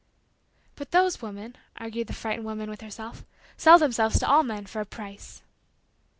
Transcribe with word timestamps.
"But 0.77 0.89
those 0.89 1.21
women," 1.21 1.55
argued 1.77 2.07
the 2.07 2.13
frightened 2.13 2.43
woman 2.43 2.71
with 2.71 2.81
herself, 2.81 3.23
"sell 3.55 3.77
themselves 3.77 4.17
to 4.21 4.27
all 4.27 4.41
men 4.41 4.65
for 4.65 4.81
a 4.81 4.85
price." 4.87 5.43